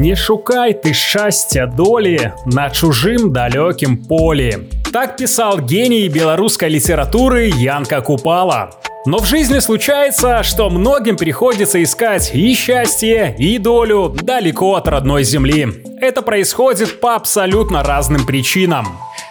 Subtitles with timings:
[0.00, 4.60] Не шукай ты счастья доли на чужим далеким поле.
[4.94, 8.70] Так писал гений белорусской литературы Янка Купала.
[9.04, 15.22] Но в жизни случается, что многим приходится искать и счастье, и долю далеко от родной
[15.22, 15.68] земли.
[16.00, 18.86] Это происходит по абсолютно разным причинам.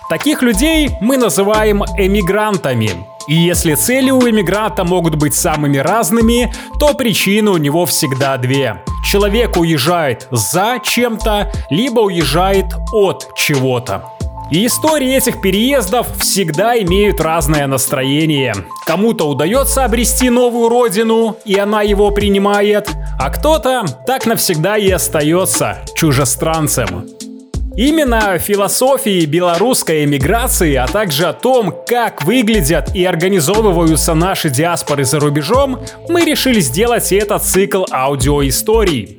[0.07, 2.91] Таких людей мы называем эмигрантами.
[3.27, 8.83] И если цели у эмигранта могут быть самыми разными, то причины у него всегда две.
[9.05, 14.05] Человек уезжает за чем-то, либо уезжает от чего-то.
[14.51, 18.55] И истории этих переездов всегда имеют разное настроение.
[18.87, 25.77] Кому-то удается обрести новую родину, и она его принимает, а кто-то так навсегда и остается
[25.95, 27.18] чужестранцем.
[27.79, 35.05] Именно о философии белорусской эмиграции, а также о том, как выглядят и организовываются наши диаспоры
[35.05, 35.79] за рубежом,
[36.09, 39.17] мы решили сделать этот цикл аудиоисторий.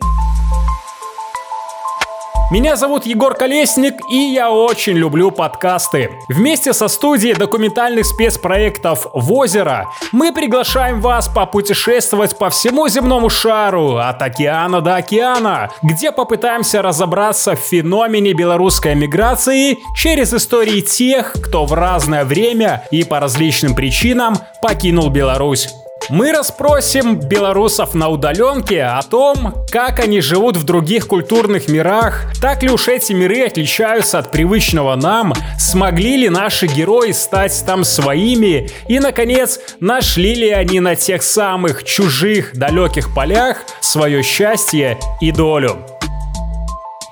[2.50, 6.18] Меня зовут Егор Колесник, и я очень люблю подкасты.
[6.28, 14.20] Вместе со студией документальных спецпроектов «Возеро» мы приглашаем вас попутешествовать по всему земному шару, от
[14.20, 21.72] океана до океана, где попытаемся разобраться в феномене белорусской миграции через истории тех, кто в
[21.72, 25.68] разное время и по различным причинам покинул Беларусь.
[26.10, 32.64] Мы расспросим белорусов на удаленке о том, как они живут в других культурных мирах, так
[32.64, 38.68] ли уж эти миры отличаются от привычного нам, смогли ли наши герои стать там своими
[38.88, 45.78] и, наконец, нашли ли они на тех самых чужих далеких полях свое счастье и долю.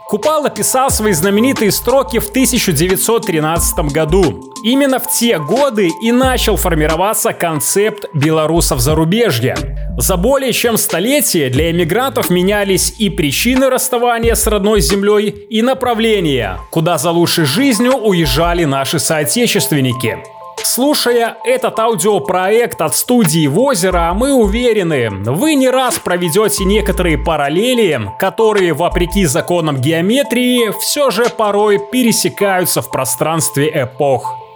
[0.08, 4.54] Купала писал свои знаменитые строки в 1913 году.
[4.64, 9.58] Именно в те годы и начал формироваться концепт белорусов зарубежья.
[9.98, 16.58] За более чем столетие для эмигрантов менялись и причины расставания с родной землей, и направления,
[16.70, 20.16] куда за лучшей жизнью уезжали наши соотечественники.
[20.62, 28.74] Слушая этот аудиопроект от студии Возера, мы уверены, вы не раз проведете некоторые параллели, которые,
[28.74, 34.47] вопреки законам геометрии, все же порой пересекаются в пространстве эпох.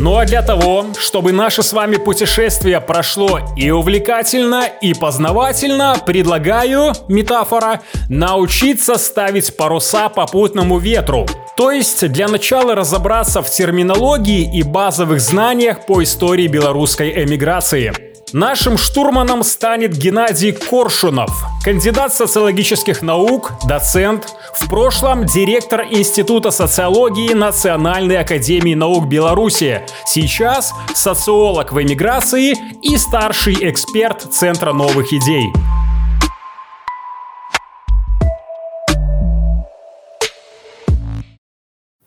[0.00, 6.92] Ну а для того, чтобы наше с вами путешествие прошло и увлекательно, и познавательно, предлагаю,
[7.08, 11.26] метафора, научиться ставить паруса попутному ветру.
[11.56, 18.07] То есть для начала разобраться в терминологии и базовых знаниях по истории белорусской эмиграции.
[18.32, 21.30] Нашим штурманом станет Геннадий Коршунов,
[21.64, 31.72] кандидат социологических наук, доцент, в прошлом директор Института социологии Национальной академии наук Беларуси, сейчас социолог
[31.72, 35.50] в эмиграции и старший эксперт Центра новых идей.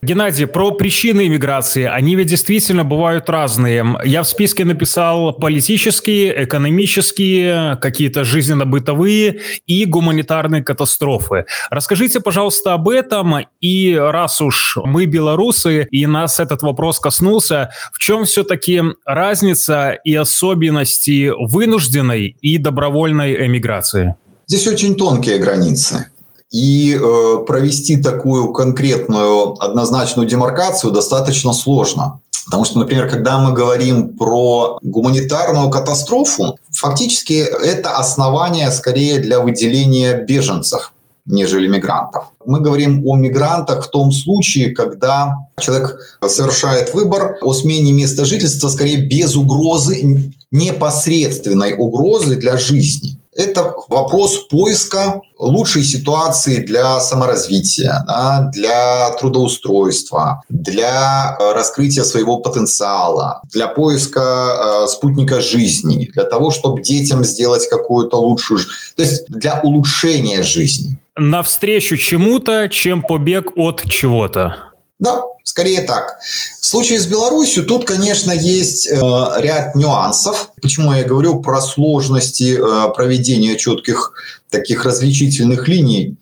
[0.04, 1.84] Геннадий, про причины иммиграции.
[1.84, 3.86] Они ведь действительно бывают разные.
[4.04, 11.46] Я в списке написал политические, экономические, какие-то жизненно-бытовые и гуманитарные катастрофы.
[11.70, 13.46] Расскажите, пожалуйста, об этом.
[13.60, 20.16] И раз уж мы белорусы, и нас этот вопрос коснулся, в чем все-таки разница и
[20.16, 24.16] особенности вынужденной и добровольной эмиграции?
[24.48, 26.08] Здесь очень тонкие границы.
[26.52, 32.20] И э, провести такую конкретную однозначную демаркацию достаточно сложно.
[32.46, 40.14] Потому что, например, когда мы говорим про гуманитарную катастрофу, фактически это основание скорее для выделения
[40.26, 40.92] беженцев
[41.26, 42.26] нежели мигрантов.
[42.46, 45.98] Мы говорим о мигрантах в том случае, когда человек
[46.28, 53.18] совершает выбор о смене места жительства скорее без угрозы, непосредственной угрозы для жизни.
[53.42, 63.42] Это вопрос поиска лучшей ситуации для саморазвития, да, для трудоустройства, для э, раскрытия своего потенциала,
[63.52, 68.60] для поиска э, спутника жизни, для того, чтобы детям сделать какую-то лучшую,
[68.96, 71.00] то есть для улучшения жизни.
[71.18, 74.71] Навстречу чему-то, чем побег от чего-то.
[75.02, 76.20] Да, скорее так.
[76.62, 78.94] В случае с Беларусью тут, конечно, есть э,
[79.40, 80.52] ряд нюансов.
[80.62, 84.14] Почему я говорю про сложности э, проведения четких
[84.52, 86.18] таких различительных линий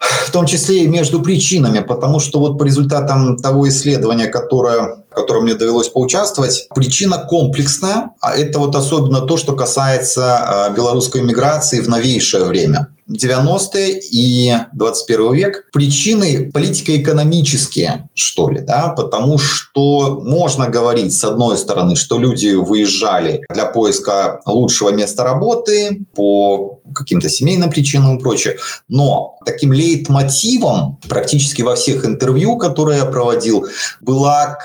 [0.00, 5.44] в том числе и между причинами, потому что вот по результатам того исследования, которое котором
[5.44, 11.80] мне довелось поучаствовать, причина комплексная, а это вот особенно то, что касается а, белорусской миграции
[11.80, 12.88] в новейшее время.
[13.10, 21.58] 90-е и 21 век причины политико-экономические, что ли, да, потому что можно говорить, с одной
[21.58, 28.58] стороны, что люди выезжали для поиска лучшего места работы по каким-то семейным причинам и прочее,
[28.88, 33.66] но таким лейтмотивом практически во всех интервью, которые я проводил,
[34.00, 34.58] была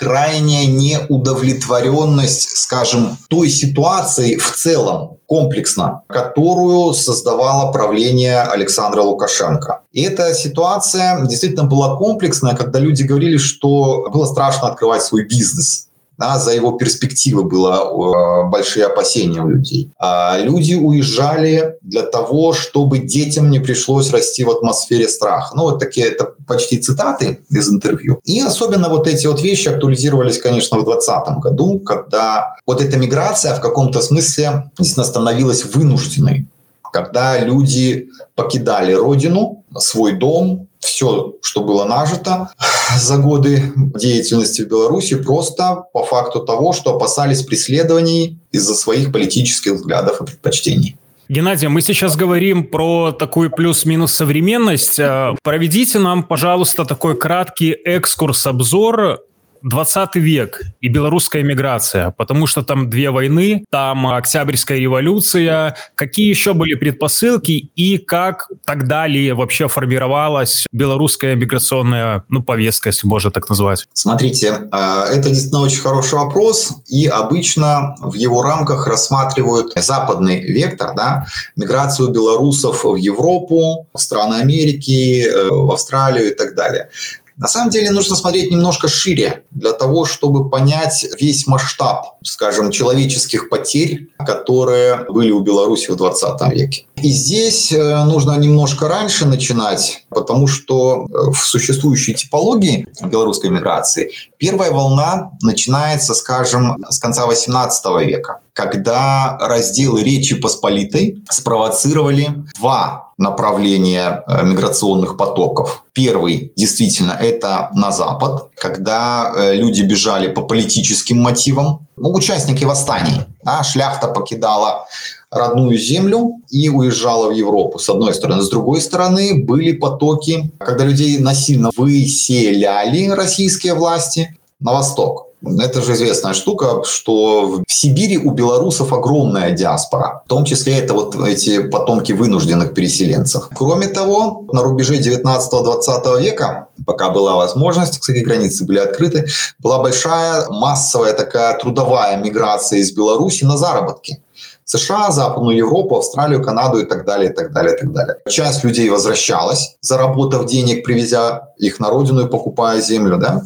[0.46, 9.82] крайняя неудовлетворенность, скажем, той ситуацией в целом, комплексно, которую создавало правление Александра Лукашенко.
[9.92, 15.88] И эта ситуация действительно была комплексная, когда люди говорили, что было страшно открывать свой бизнес
[16.18, 19.92] да, за его перспективы было э, большие опасения у людей.
[20.00, 25.56] А люди уезжали для того, чтобы детям не пришлось расти в атмосфере страха.
[25.56, 28.20] Ну, вот такие, это почти цитаты из интервью.
[28.24, 33.56] И особенно вот эти вот вещи актуализировались, конечно, в 2020 году, когда вот эта миграция
[33.56, 36.48] в каком-то смысле действительно становилась вынужденной
[36.96, 42.50] когда люди покидали родину, свой дом, все, что было нажито
[42.98, 49.74] за годы деятельности в Беларуси, просто по факту того, что опасались преследований из-за своих политических
[49.74, 50.96] взглядов и предпочтений.
[51.28, 55.00] Геннадий, мы сейчас говорим про такую плюс-минус современность.
[55.00, 59.22] Э, проведите нам, пожалуйста, такой краткий экскурс-обзор
[59.62, 65.76] 20 век и белорусская миграция, потому что там две войны, там Октябрьская революция.
[65.96, 73.08] Какие еще были предпосылки и как тогда ли вообще формировалась белорусская миграционная ну, повестка, если
[73.08, 73.88] можно так назвать?
[73.94, 80.94] Смотрите, э, это действительно очень хороший вопрос, и обычно в его рамках рассматривают западный вектор,
[80.96, 81.26] да,
[81.56, 86.90] миграцию белорусов в Европу, в страны Америки, э, в Австралию и так далее.
[87.38, 93.50] На самом деле нужно смотреть немножко шире для того, чтобы понять весь масштаб, скажем, человеческих
[93.50, 96.86] потерь, которые были у Беларуси в 20 веке.
[96.96, 104.12] И здесь э, нужно немножко раньше начинать, потому что э, в существующей типологии белорусской миграции
[104.38, 114.24] первая волна начинается, скажем, с конца 18 века, когда разделы Речи Посполитой спровоцировали два направления
[114.28, 115.84] э, миграционных потоков.
[115.94, 123.22] Первый, действительно, это на запад, когда люди бежали по политическим мотивам, ну, участники восстаний.
[123.44, 124.88] Да, шляхта покидала
[125.32, 128.42] родную землю и уезжала в Европу, с одной стороны.
[128.42, 135.28] С другой стороны, были потоки, когда людей насильно выселяли российские власти на восток.
[135.60, 140.24] Это же известная штука, что в Сибири у белорусов огромная диаспора.
[140.26, 143.50] В том числе это вот эти потомки вынужденных переселенцев.
[143.56, 149.28] Кроме того, на рубеже 19-20 века, пока была возможность, кстати, границы были открыты,
[149.60, 154.22] была большая массовая такая трудовая миграция из Беларуси на заработки.
[154.66, 158.18] США, Западную Европу, Австралию, Канаду и так далее, и так далее, и так далее.
[158.28, 163.44] Часть людей возвращалась, заработав денег, привезя их на родину и покупая землю, да.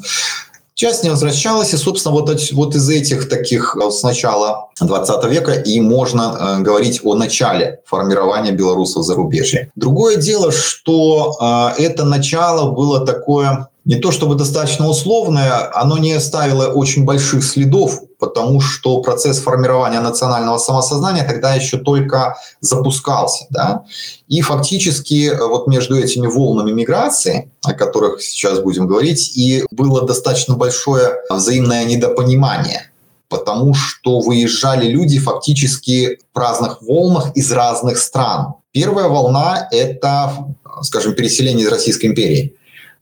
[0.80, 5.52] Часть не возвращалась, и, собственно, вот, вот из этих таких э, с начала 20 века
[5.52, 9.70] и можно э, говорить о начале формирования белорусов за зарубежья.
[9.76, 11.36] Другое дело, что
[11.78, 17.44] э, это начало было такое не то чтобы достаточно условное, оно не оставило очень больших
[17.44, 23.46] следов, потому что процесс формирования национального самосознания тогда еще только запускался.
[23.50, 23.84] Да?
[24.28, 30.06] И фактически э, вот между этими волнами миграции, о которых сейчас будем говорить, и было
[30.06, 32.86] достаточно большое взаимное недопонимание
[33.30, 38.56] потому что выезжали люди фактически в разных волнах из разных стран.
[38.72, 40.48] Первая волна– это,
[40.82, 42.56] скажем, переселение из Российской империи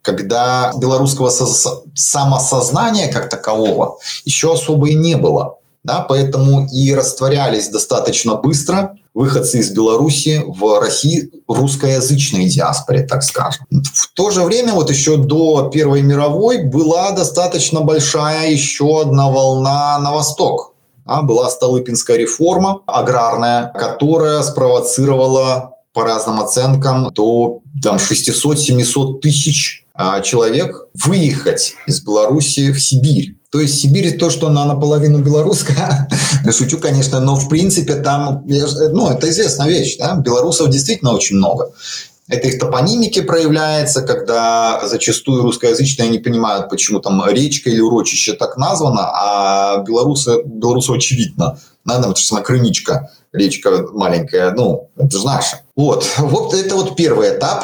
[0.07, 1.29] когда белорусского
[1.93, 5.57] самосознания как такового еще особо и не было.
[5.83, 13.65] Да, поэтому и растворялись достаточно быстро выходцы из Беларуси в России русскоязычной диаспоре, так скажем.
[13.69, 19.99] В то же время, вот еще до Первой мировой, была достаточно большая еще одна волна
[19.99, 20.73] на восток.
[21.05, 29.86] А, была Столыпинская реформа аграрная, которая спровоцировала по разным оценкам до там, 600-700 тысяч
[30.23, 33.37] человек выехать из Беларуси в Сибирь.
[33.51, 36.07] То есть Сибирь то, что она наполовину белорусская.
[36.51, 41.71] Шучу, конечно, но в принципе там, ну, это известная вещь, да, белорусов действительно очень много.
[42.29, 48.57] Это их топонимике проявляется, когда зачастую русскоязычные не понимают, почему там речка или урочище так
[48.57, 51.57] названо, а белорусы, белорусу очевидно.
[51.85, 55.61] Да, там, это же крыничка, речка маленькая, ну, это же наша.
[55.77, 57.63] Вот, вот это вот первый этап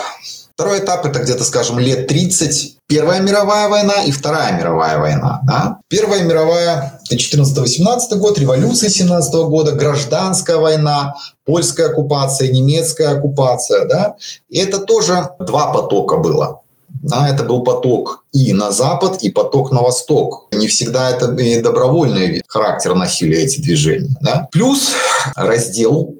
[0.55, 2.77] Второй этап– это где-то, скажем, лет 30.
[2.87, 5.41] Первая мировая война и Вторая мировая война.
[5.47, 5.79] Да?
[5.87, 13.85] Первая мировая– 14-18 год, революция 17 года, гражданская война, польская оккупация, немецкая оккупация.
[13.85, 14.15] Да?
[14.47, 16.61] И это тоже два потока было.
[17.01, 20.49] Да, это был поток и на запад, и поток на восток.
[20.51, 24.15] Не всегда это и добровольный характер носили эти движения.
[24.21, 24.47] Да?
[24.51, 24.91] Плюс
[25.35, 26.13] раздел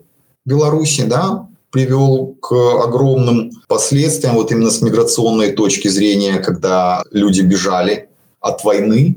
[0.44, 2.54] Беларуси, да, привел к
[2.86, 9.16] огромным последствиям вот именно с миграционной точки зрения, когда люди бежали от войны,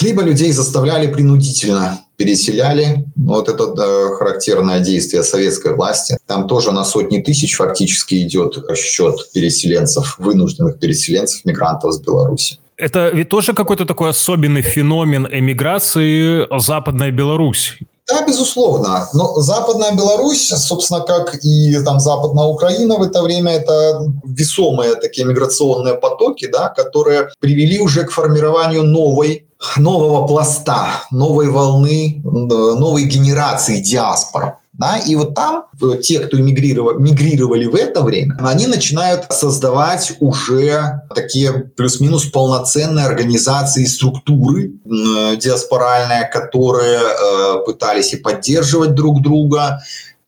[0.00, 3.04] либо людей заставляли принудительно переселяли.
[3.16, 6.18] Вот это да, характерное действие советской власти.
[6.26, 12.58] Там тоже на сотни тысяч фактически идет счет переселенцев, вынужденных переселенцев, мигрантов с Беларуси.
[12.76, 17.78] Это ведь тоже какой-то такой особенный феномен эмиграции Западная Беларусь.
[18.08, 19.08] Да, безусловно.
[19.14, 25.26] Но Западная Беларусь, собственно, как и там Западная Украина в это время, это весомые такие
[25.26, 33.80] миграционные потоки, да, которые привели уже к формированию новой нового пласта, новой волны, новой генерации
[33.80, 34.58] диаспор.
[34.82, 34.98] Да?
[34.98, 41.02] И вот там э, те, кто мигрировали, мигрировали в это время, они начинают создавать уже
[41.14, 49.78] такие плюс-минус полноценные организации, структуры э, диаспоральные, которые э, пытались и поддерживать друг друга,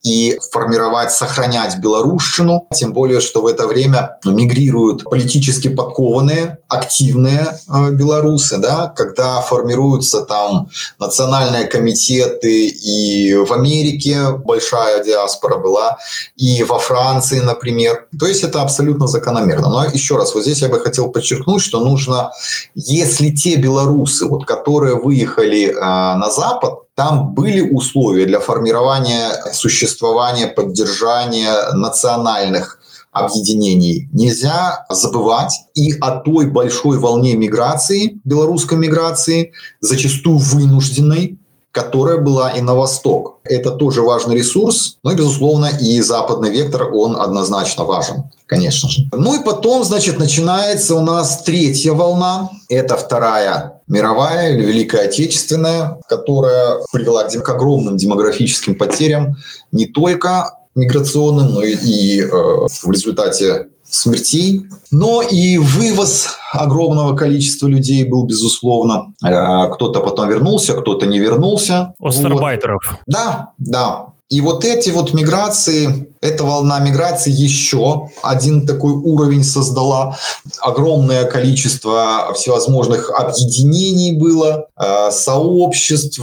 [0.05, 2.69] и формировать, сохранять белорусщину.
[2.75, 10.23] Тем более, что в это время мигрируют политически подкованные, активные э, белорусы, да, когда формируются
[10.23, 15.99] там национальные комитеты и в Америке большая диаспора была,
[16.37, 18.07] и во Франции, например.
[18.19, 19.69] То есть это абсолютно закономерно.
[19.69, 22.31] Но еще раз, вот здесь я бы хотел подчеркнуть, что нужно,
[22.75, 30.47] если те белорусы, вот, которые выехали э, на Запад, там были условия для формирования, существования,
[30.47, 32.79] поддержания национальных
[33.15, 34.09] объединений.
[34.13, 41.39] Нельзя забывать и о той большой волне миграции, белорусской миграции, зачастую вынужденной,
[41.71, 43.41] которая была и на восток.
[43.45, 49.09] Это тоже важный ресурс, но, безусловно, и западный вектор, он однозначно важен, конечно же.
[49.13, 55.99] Ну и потом, значит, начинается у нас третья волна, это вторая мировая или Великая Отечественная,
[56.09, 59.37] которая привела к огромным демографическим потерям
[59.73, 64.67] не только миграционным, но и, э, в результате смертей.
[64.91, 69.15] Но и вывоз огромного количества людей был, безусловно.
[69.25, 71.95] Э, кто-то потом вернулся, кто-то не вернулся.
[72.01, 72.83] Остарбайтеров.
[72.89, 73.01] Вот.
[73.07, 74.07] Да, да.
[74.31, 80.19] И вот эти вот миграции, эта волна миграции еще один такой уровень создала.
[80.61, 86.21] Огромное количество всевозможных объединений было, э, сообществ,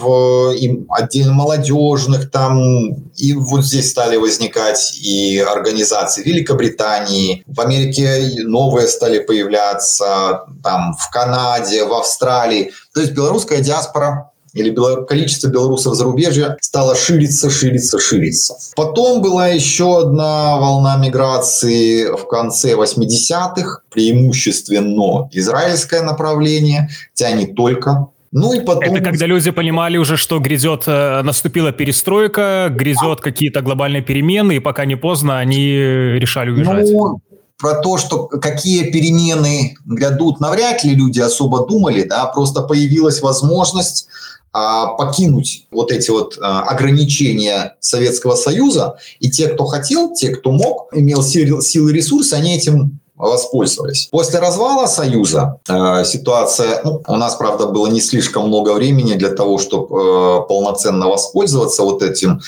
[0.58, 2.96] и отдельно молодежных там.
[3.16, 11.10] И вот здесь стали возникать и организации Великобритании, в Америке новые стали появляться, там в
[11.12, 12.72] Канаде, в Австралии.
[12.96, 18.56] То есть белорусская диаспора или количество белорусов за рубежье стало шириться, шириться, шириться.
[18.76, 28.08] Потом была еще одна волна миграции в конце 80-х, преимущественно израильское направление, хотя не только.
[28.32, 28.96] Ну и потом...
[28.96, 34.60] Это когда люди понимали уже, что грядет, э, наступила перестройка, грядет какие-то глобальные перемены, и
[34.60, 36.90] пока не поздно, они решали уезжать.
[36.92, 37.20] Ну,
[37.62, 44.08] про то, что какие перемены грядут, навряд ли люди особо думали, да, просто появилась возможность
[44.08, 50.52] а, покинуть вот эти вот а, ограничения Советского Союза, и те, кто хотел, те, кто
[50.52, 54.08] мог, имел силы и ресурсы, они этим воспользовались.
[54.12, 59.30] После развала Союза э, ситуация, ну, у нас, правда, было не слишком много времени для
[59.30, 62.42] того, чтобы э, полноценно воспользоваться вот этим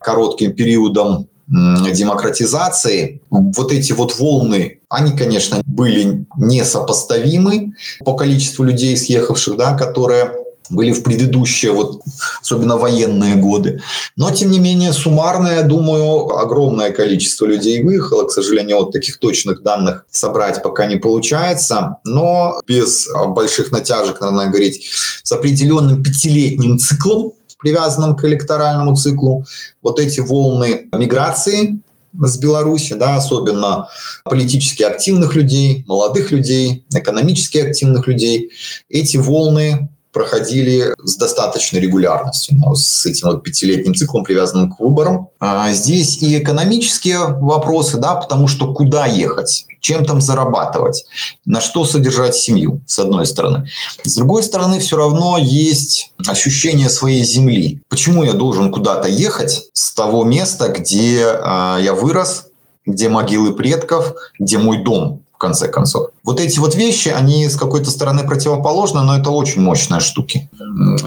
[0.00, 7.72] коротким периодом демократизации, вот эти вот волны, они, конечно, были несопоставимы
[8.04, 10.30] по количеству людей, съехавших, да, которые
[10.70, 12.02] были в предыдущие, вот,
[12.40, 13.82] особенно военные годы.
[14.16, 18.26] Но, тем не менее, суммарно, я думаю, огромное количество людей выехало.
[18.26, 21.96] К сожалению, вот таких точных данных собрать пока не получается.
[22.04, 24.88] Но без больших натяжек, надо говорить,
[25.22, 29.44] с определенным пятилетним циклом, привязанным к электоральному циклу,
[29.82, 31.80] вот эти волны миграции
[32.14, 33.88] с Беларуси, да, особенно
[34.24, 38.50] политически активных людей, молодых людей, экономически активных людей,
[38.88, 45.28] эти волны проходили с достаточной регулярностью, но с этим вот пятилетним циклом, привязанным к выборам.
[45.38, 51.04] А здесь и экономические вопросы, да, потому что куда ехать, чем там зарабатывать,
[51.44, 53.68] на что содержать семью, с одной стороны.
[54.02, 57.82] С другой стороны, все равно есть ощущение своей земли.
[57.88, 62.46] Почему я должен куда-то ехать с того места, где э, я вырос,
[62.86, 66.10] где могилы предков, где мой дом, конце концов.
[66.24, 70.50] Вот эти вот вещи, они с какой-то стороны противоположны, но это очень мощные штуки.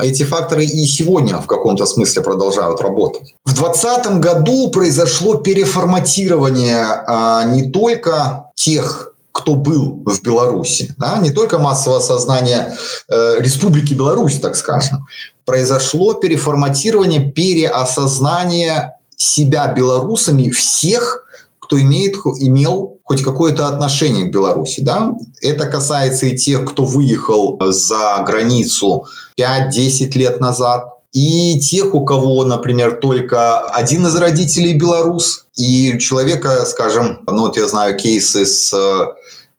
[0.01, 3.35] Эти факторы и сегодня в каком-то смысле продолжают работать.
[3.45, 11.31] В 2020 году произошло переформатирование а, не только тех кто был в Беларуси, да, не
[11.31, 12.75] только массовое сознание
[13.07, 15.07] э, Республики Беларусь, так скажем,
[15.45, 21.23] произошло переформатирование, переосознание себя белорусами всех,
[21.71, 24.81] кто имеет, имел хоть какое-то отношение к Беларуси.
[24.81, 25.15] Да?
[25.41, 29.05] Это касается и тех, кто выехал за границу
[29.39, 36.65] 5-10 лет назад, и тех, у кого, например, только один из родителей белорус, и человека,
[36.65, 39.05] скажем, ну вот я знаю кейсы с э,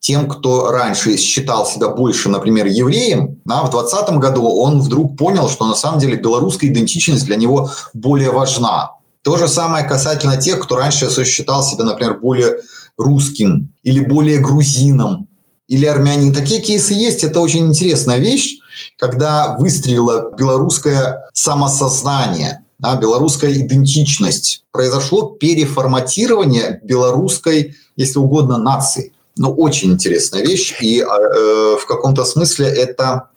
[0.00, 5.48] тем, кто раньше считал себя больше, например, евреем, а в 2020 году он вдруг понял,
[5.48, 8.92] что на самом деле белорусская идентичность для него более важна.
[9.22, 12.58] То же самое касательно тех, кто раньше считал себя, например, более
[12.96, 15.28] русским или более грузином
[15.68, 16.34] или армянин.
[16.34, 17.24] Такие кейсы есть.
[17.24, 18.58] Это очень интересная вещь,
[18.98, 24.64] когда выстрелило белорусское самосознание, да, белорусская идентичность.
[24.72, 29.12] Произошло переформатирование белорусской, если угодно, нации.
[29.36, 30.74] Ну, очень интересная вещь.
[30.80, 33.28] И э, в каком-то смысле это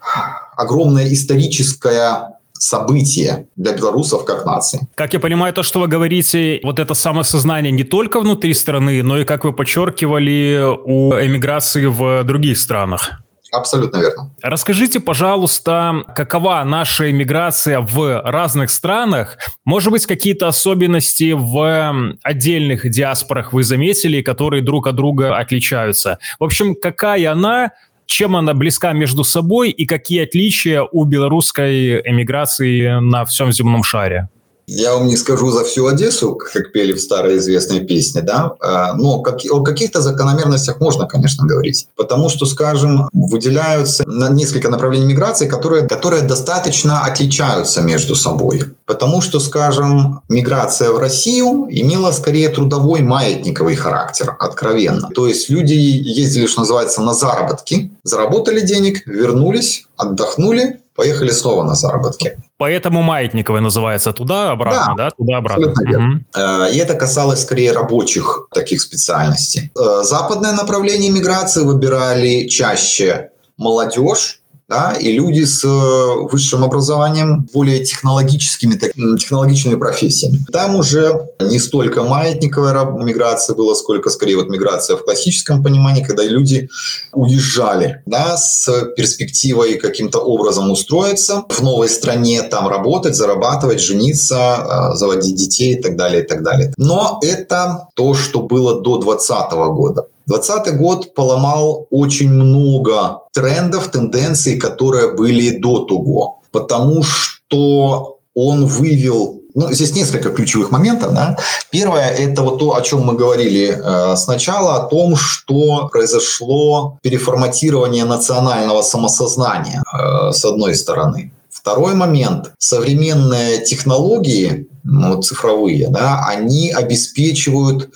[0.57, 4.87] огромная историческая событие для белорусов как нации.
[4.95, 9.19] Как я понимаю, то, что вы говорите, вот это самосознание не только внутри страны, но
[9.19, 13.21] и, как вы подчеркивали, у эмиграции в других странах.
[13.51, 14.31] Абсолютно верно.
[14.41, 19.37] Расскажите, пожалуйста, какова наша иммиграция в разных странах?
[19.63, 26.19] Может быть, какие-то особенности в отдельных диаспорах вы заметили, которые друг от друга отличаются?
[26.39, 27.71] В общем, какая она
[28.05, 34.29] чем она близка между собой и какие отличия у белорусской эмиграции на всем земном шаре?
[34.67, 38.93] Я вам не скажу за всю Одессу, как пели в старой известной песне, да, а,
[38.93, 41.87] но о каких-то закономерностях можно, конечно, говорить.
[41.95, 48.63] Потому что, скажем, выделяются несколько направлений миграции, которые, которые достаточно отличаются между собой.
[48.85, 55.09] Потому что, скажем, миграция в Россию имела скорее трудовой маятниковый характер, откровенно.
[55.09, 61.75] То есть люди ездили, что называется, на заработки, заработали денег, вернулись, отдохнули, поехали снова на
[61.75, 62.37] заработки.
[62.57, 65.05] Поэтому маятниковая называется туда-обратно, да?
[65.05, 65.11] да?
[65.11, 65.67] Туда-обратно.
[65.67, 66.71] Угу.
[66.71, 69.71] И это касалось скорее рабочих таких специальностей.
[69.77, 77.83] Э, западное направление миграции выбирали чаще молодежь, да, и люди с э, высшим образованием, более
[77.85, 78.75] технологическими,
[79.17, 80.39] технологичными профессиями.
[80.51, 86.23] Там уже не столько маятниковая миграция была, сколько скорее вот миграция в классическом понимании, когда
[86.23, 86.69] люди
[87.13, 94.95] уезжали да, с перспективой каким-то образом устроиться в новой стране, там работать, зарабатывать, жениться, э,
[94.95, 96.73] заводить детей и так далее, и так далее.
[96.77, 100.07] Но это то, что было до 2020 года.
[100.27, 109.41] 2020 год поломал очень много трендов, тенденций, которые были до того, потому что он вывел
[109.55, 111.13] ну, здесь несколько ключевых моментов.
[111.13, 111.37] Да?
[111.71, 118.03] Первое– это вот то, о чем мы говорили э, сначала, о том, что произошло переформатирование
[118.03, 121.31] национального самосознания, э, с одной стороны.
[121.49, 127.89] Второй момент– современные технологии, ну, цифровые, да, они обеспечивают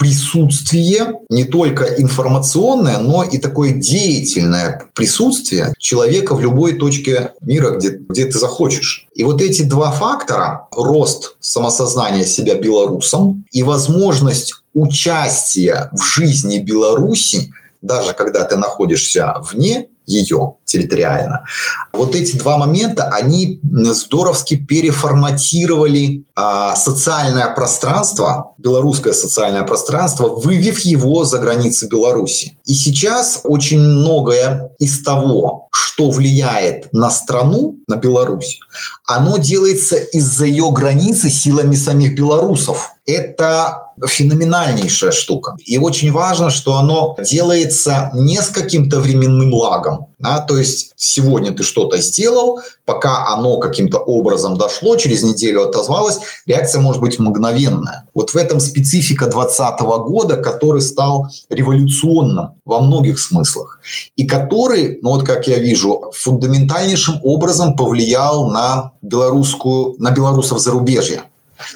[0.00, 7.90] присутствие, не только информационное, но и такое деятельное присутствие человека в любой точке мира, где,
[8.08, 9.06] где ты захочешь.
[9.14, 17.52] И вот эти два фактора, рост самосознания себя белорусом и возможность участия в жизни Беларуси,
[17.82, 21.44] даже когда ты находишься вне ее территориально.
[21.92, 31.24] Вот эти два момента, они здоровски переформатировали а, социальное пространство, белорусское социальное пространство, вывев его
[31.24, 32.56] за границы Беларуси.
[32.64, 38.58] И сейчас очень многое из того, что влияет на страну, на Беларусь,
[39.06, 42.92] оно делается из-за ее границы силами самих белорусов.
[43.04, 45.56] Это феноменальнейшая штука.
[45.64, 50.06] И очень важно, что оно делается не с каким-то временным лагом.
[50.18, 50.38] Да?
[50.38, 56.80] То есть сегодня ты что-то сделал, пока оно каким-то образом дошло, через неделю отозвалось, реакция
[56.80, 58.08] может быть мгновенная.
[58.14, 63.80] Вот в этом специфика 2020 года, который стал революционным во многих смыслах.
[64.16, 71.24] И который, ну вот как я вижу, фундаментальнейшим образом повлиял на белорусскую, на белорусов зарубежья.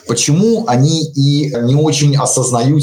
[0.07, 2.83] Почему они и не очень осознают,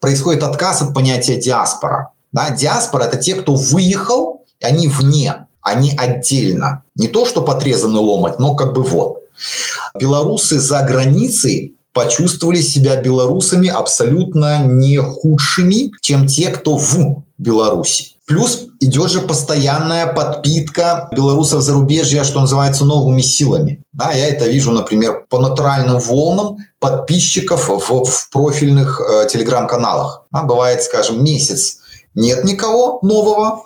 [0.00, 2.10] происходит отказ от понятия диаспора.
[2.32, 2.50] Да?
[2.50, 6.82] Диаспора– это те, кто выехал, они вне, они отдельно.
[6.94, 9.23] Не то, что подрезанный ломать, но как бы вот.
[9.98, 18.14] Белорусы за границей почувствовали себя белорусами абсолютно не худшими, чем те, кто в Беларуси.
[18.26, 23.82] Плюс идет же постоянная подпитка белорусов зарубежья, что называется, новыми силами.
[23.92, 30.24] Да, я это вижу, например, по натуральным волнам подписчиков в, в профильных э, телеграм-каналах.
[30.32, 31.78] Да, бывает, скажем, месяц
[32.14, 33.64] нет никого нового,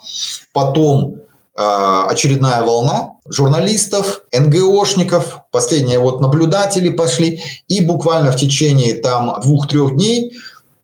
[0.53, 1.17] потом
[1.59, 10.33] очередная волна журналистов, НГОшников, последние вот наблюдатели пошли, и буквально в течение там двух-трех дней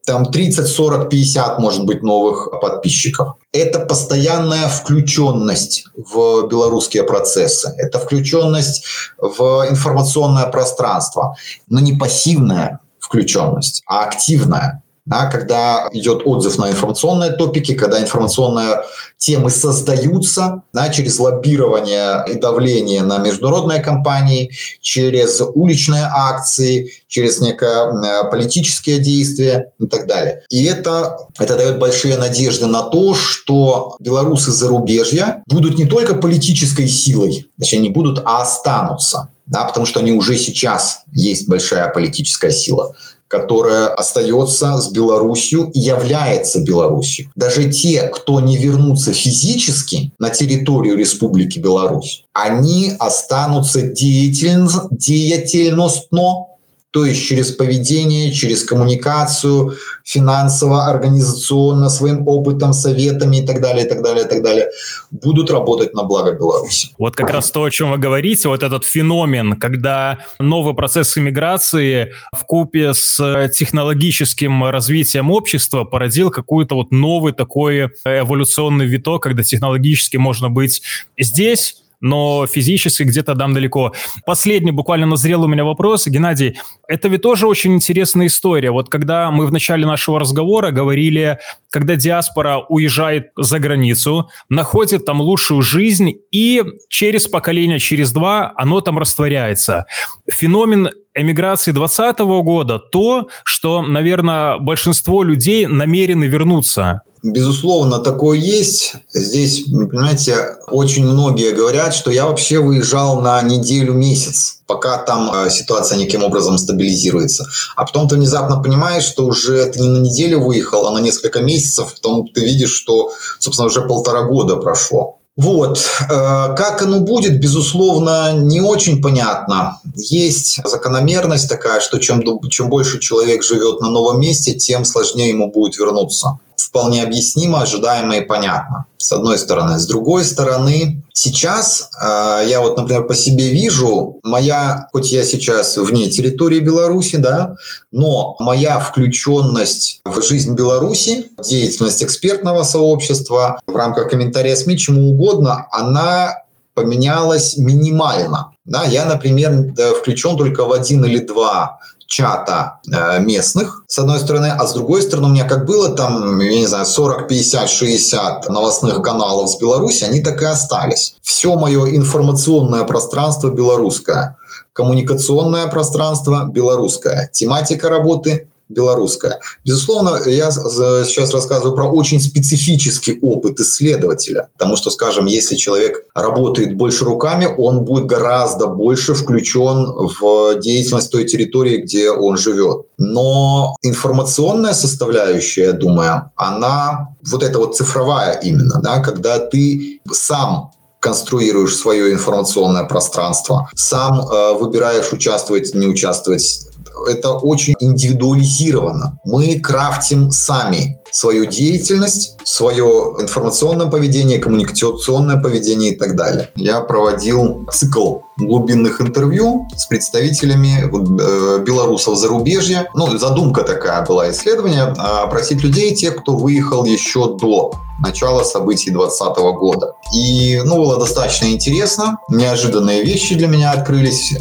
[0.04, 3.36] там 30, 40, 50, может быть, новых подписчиков.
[3.52, 8.84] Это постоянная включенность в белорусские процессы, это включенность
[9.18, 11.36] в информационное пространство,
[11.68, 18.84] но не пассивная включенность, а активная да, когда идет отзыв на информационные топики, когда информационные
[19.24, 24.50] темы создаются да, через лоббирование и давление на международные компании,
[24.82, 30.42] через уличные акции, через некое э, политические действия и так далее.
[30.50, 36.86] И это, это дает большие надежды на то, что белорусы зарубежья будут не только политической
[36.86, 42.50] силой, значит, они будут, а останутся да, потому что они уже сейчас есть большая политическая
[42.50, 42.96] сила
[43.28, 47.30] которая остается с Беларусью и является Беларусью.
[47.34, 56.46] Даже те, кто не вернутся физически на территорию Республики Беларусь, они останутся деятельно, деятельностно
[56.94, 63.88] то есть через поведение, через коммуникацию, финансово, организационно, своим опытом, советами и так далее, и
[63.88, 64.70] так далее, и так далее,
[65.10, 66.90] будут работать на благо Беларуси.
[66.96, 72.12] Вот как раз то, о чем вы говорите, вот этот феномен, когда новый процесс иммиграции
[72.32, 80.16] в купе с технологическим развитием общества породил какой-то вот новый такой эволюционный виток, когда технологически
[80.16, 80.80] можно быть
[81.18, 83.94] здесь, но физически где-то там далеко.
[84.26, 86.06] Последний буквально назрел у меня вопрос.
[86.06, 88.70] Геннадий, это ведь тоже очень интересная история.
[88.70, 91.38] Вот когда мы в начале нашего разговора говорили,
[91.70, 98.82] когда диаспора уезжает за границу, находит там лучшую жизнь, и через поколение, через два оно
[98.82, 99.86] там растворяется.
[100.30, 107.00] Феномен эмиграции 2020 года то, что, наверное, большинство людей намерены вернуться.
[107.24, 108.96] Безусловно, такое есть.
[109.14, 115.96] Здесь, понимаете, очень многие говорят, что я вообще выезжал на неделю-месяц, пока там э, ситуация
[115.96, 117.46] неким образом стабилизируется.
[117.76, 121.40] А потом ты внезапно понимаешь, что уже ты не на неделю выехал, а на несколько
[121.40, 125.16] месяцев, потом ты видишь, что, собственно, уже полтора года прошло.
[125.34, 125.78] Вот.
[126.02, 129.80] Э, как оно будет, безусловно, не очень понятно.
[129.96, 135.50] Есть закономерность такая, что чем, чем больше человек живет на новом месте, тем сложнее ему
[135.50, 139.78] будет вернуться вполне объяснимо, ожидаемо и понятно, с одной стороны.
[139.78, 145.76] С другой стороны, сейчас э, я вот, например, по себе вижу, моя, хоть я сейчас
[145.76, 147.56] вне территории Беларуси, да,
[147.92, 155.66] но моя включенность в жизнь Беларуси, деятельность экспертного сообщества в рамках комментария СМИ, чему угодно,
[155.70, 158.50] она поменялась минимально.
[158.64, 161.78] Да, я, например, включен только в один или два
[162.14, 166.38] чата э, местных, с одной стороны, а с другой стороны, у меня как было там,
[166.40, 171.16] я не знаю, 40, 50, 60 новостных каналов с Беларуси, они так и остались.
[171.22, 174.36] Все мое информационное пространство белорусское,
[174.72, 179.40] коммуникационное пространство белорусское, тематика работы белорусская.
[179.64, 186.76] Безусловно, я сейчас рассказываю про очень специфический опыт исследователя, потому что, скажем, если человек работает
[186.76, 192.86] больше руками, он будет гораздо больше включен в деятельность той территории, где он живет.
[192.98, 200.70] Но информационная составляющая, я думаю, она вот эта вот цифровая именно, да, когда ты сам
[201.00, 206.66] конструируешь свое информационное пространство, сам э, выбираешь участвовать, не участвовать
[207.06, 209.18] это очень индивидуализировано.
[209.24, 216.50] Мы крафтим сами свою деятельность, свое информационное поведение, коммуникационное поведение и так далее.
[216.56, 222.88] Я проводил цикл глубинных интервью с представителями э, белорусов зарубежья.
[222.94, 229.36] Ну, задумка такая была исследования, опросить людей, тех, кто выехал еще до начала событий 2020
[229.56, 229.94] года.
[230.12, 232.18] И, ну, было достаточно интересно.
[232.28, 234.36] Неожиданные вещи для меня открылись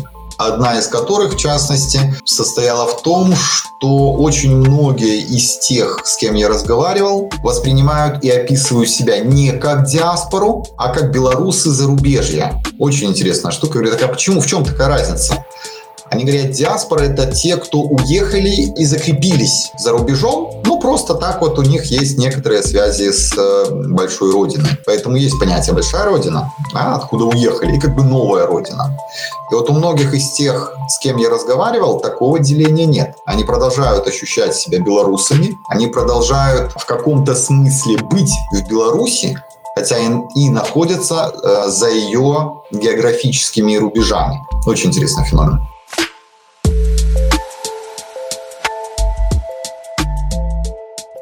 [0.48, 6.36] одна из которых, в частности, состояла в том, что очень многие из тех, с кем
[6.36, 12.62] я разговаривал, воспринимают и описывают себя не как диаспору, а как белорусы зарубежья.
[12.80, 13.80] Очень интересная штука.
[13.80, 15.46] Я говорю, так а почему, в чем такая разница?
[16.14, 21.58] Они говорят, диаспора– это те, кто уехали и закрепились за рубежом, ну, просто так вот
[21.58, 24.70] у них есть некоторые связи с э, большой родиной.
[24.86, 28.96] Поэтому есть понятие «большая родина», а, откуда уехали, и как бы новая родина.
[29.52, 33.16] И вот у многих из тех, с кем я разговаривал, такого деления нет.
[33.26, 39.36] Они продолжают ощущать себя белорусами, они продолжают в каком-то смысле быть в Беларуси,
[39.76, 39.98] хотя
[40.36, 44.38] и находятся э, за ее географическими рубежами.
[44.68, 45.73] Очень интересный феномен.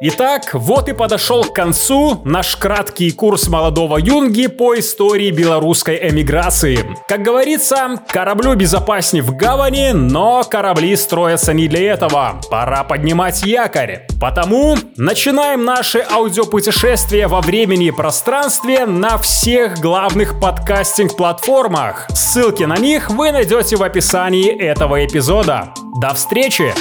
[0.03, 6.97] Итак, вот и подошел к концу наш краткий курс молодого юнги по истории белорусской эмиграции.
[7.07, 12.41] Как говорится, кораблю безопаснее в гавани, но корабли строятся не для этого.
[12.49, 14.07] Пора поднимать якорь.
[14.19, 22.07] Потому начинаем наше аудиопутешествие во времени и пространстве на всех главных подкастинг-платформах.
[22.09, 25.75] Ссылки на них вы найдете в описании этого эпизода.
[26.01, 26.73] До встречи!